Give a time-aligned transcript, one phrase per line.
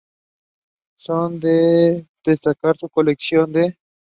[0.97, 3.77] Son de destacar sus colecciones de